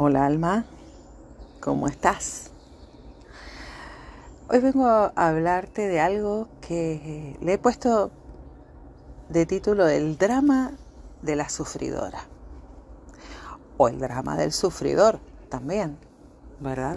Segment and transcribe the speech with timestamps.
[0.00, 0.64] Hola Alma,
[1.60, 2.52] ¿cómo estás?
[4.48, 8.12] Hoy vengo a hablarte de algo que le he puesto
[9.28, 10.70] de título El drama
[11.22, 12.20] de la sufridora.
[13.76, 15.98] O el drama del sufridor también,
[16.60, 16.94] ¿verdad?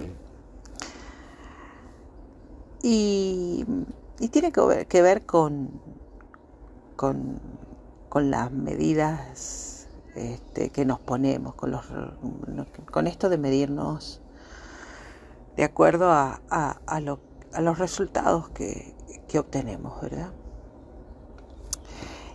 [2.84, 3.66] Y,
[4.20, 5.72] y tiene que ver, que ver con,
[6.96, 7.40] con,
[8.10, 9.81] con las medidas
[10.16, 11.86] este, que nos ponemos, con, los,
[12.92, 14.22] con esto de medirnos
[15.56, 18.96] de acuerdo a, a, los resultados que,
[19.28, 20.32] que obtenemos, ¿verdad?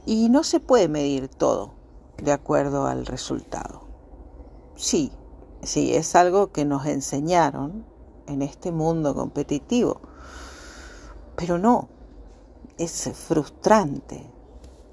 [0.05, 1.75] Y no se puede medir todo
[2.19, 3.83] de acuerdo al resultado.
[4.77, 5.13] Sí,
[5.63, 7.85] sí, es algo que nos enseñaron
[8.27, 10.01] en este mundo competitivo,
[11.37, 11.89] pero no,
[12.79, 14.31] es frustrante,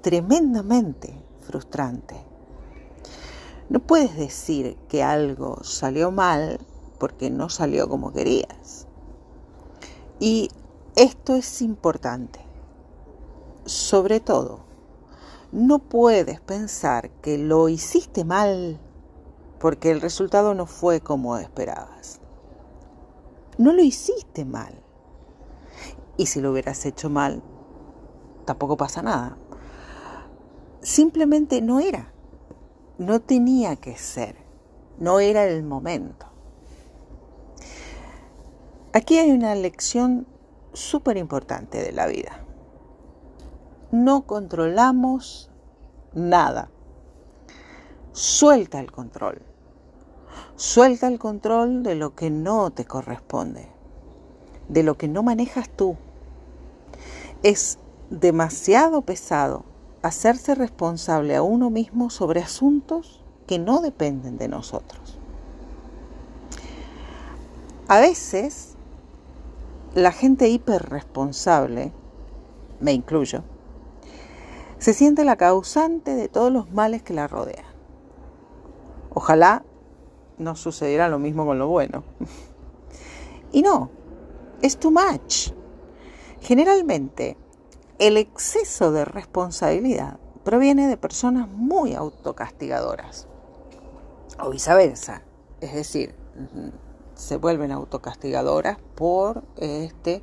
[0.00, 2.33] tremendamente frustrante.
[3.68, 6.60] No puedes decir que algo salió mal
[6.98, 8.86] porque no salió como querías.
[10.20, 10.50] Y
[10.96, 12.40] esto es importante.
[13.64, 14.60] Sobre todo,
[15.50, 18.78] no puedes pensar que lo hiciste mal
[19.58, 22.20] porque el resultado no fue como esperabas.
[23.56, 24.82] No lo hiciste mal.
[26.16, 27.42] Y si lo hubieras hecho mal,
[28.44, 29.38] tampoco pasa nada.
[30.80, 32.13] Simplemente no era
[32.98, 34.36] no tenía que ser,
[34.98, 36.26] no era el momento.
[38.92, 40.26] Aquí hay una lección
[40.72, 42.44] súper importante de la vida.
[43.90, 45.50] No controlamos
[46.14, 46.70] nada.
[48.12, 49.42] Suelta el control.
[50.56, 53.68] Suelta el control de lo que no te corresponde,
[54.68, 55.96] de lo que no manejas tú.
[57.42, 57.78] Es
[58.10, 59.64] demasiado pesado
[60.04, 65.18] hacerse responsable a uno mismo sobre asuntos que no dependen de nosotros.
[67.88, 68.74] A veces,
[69.94, 71.90] la gente hiperresponsable,
[72.80, 73.44] me incluyo,
[74.78, 77.64] se siente la causante de todos los males que la rodean.
[79.14, 79.64] Ojalá
[80.36, 82.04] no sucediera lo mismo con lo bueno.
[83.52, 83.88] Y no,
[84.62, 85.52] es too much.
[86.40, 87.36] Generalmente,
[87.98, 93.26] el exceso de responsabilidad proviene de personas muy autocastigadoras
[94.38, 95.22] o viceversa,
[95.60, 96.14] es decir,
[97.14, 100.22] se vuelven autocastigadoras por este,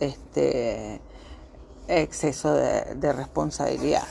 [0.00, 1.00] este
[1.88, 4.06] exceso de, responsabilidad.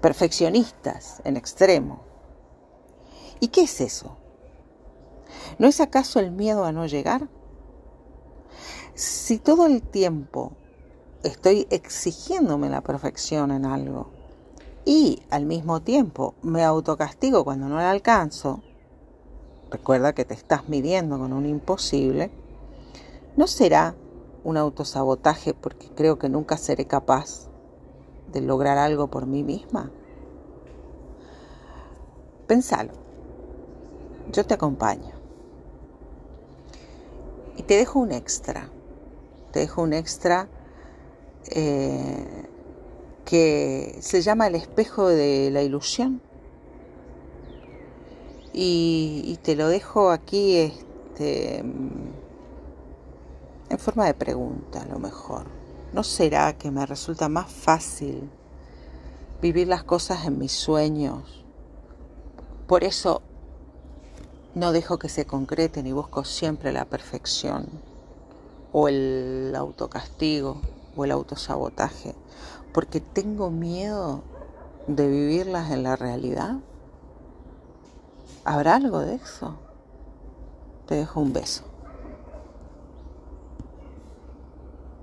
[0.00, 2.02] Perfeccionistas en extremo.
[3.40, 4.16] ¿Y qué es eso?
[5.58, 7.28] ¿No es acaso el miedo a no llegar?
[8.94, 10.52] Si todo el tiempo
[11.26, 14.06] estoy exigiéndome la perfección en algo
[14.84, 18.62] y al mismo tiempo me autocastigo cuando no la alcanzo,
[19.70, 22.30] recuerda que te estás midiendo con un imposible,
[23.36, 23.96] ¿no será
[24.44, 27.48] un autosabotaje porque creo que nunca seré capaz
[28.32, 29.90] de lograr algo por mí misma?
[32.46, 32.92] Pensalo.
[34.30, 35.14] Yo te acompaño.
[37.56, 38.68] Y te dejo un extra.
[39.50, 40.48] Te dejo un extra
[41.50, 42.46] eh,
[43.24, 46.22] que se llama El espejo de la ilusión.
[48.52, 52.14] Y, te lo dejo aquí este, en
[53.78, 55.44] forma de pregunta, a lo mejor.
[55.92, 58.30] ¿No será que me resulta más fácil
[59.42, 61.44] vivir las cosas en mis sueños?
[62.66, 63.20] Por eso
[64.54, 67.68] no dejo que se concreten y busco siempre la perfección
[68.72, 70.62] o el autocastigo
[70.96, 72.14] o el autosabotaje,
[72.72, 74.22] porque tengo miedo
[74.86, 76.56] de vivirlas en la realidad.
[78.44, 79.56] ¿Habrá algo de eso?
[80.86, 81.64] Te dejo un beso.